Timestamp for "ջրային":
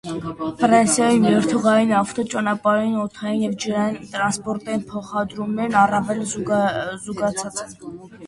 3.65-4.09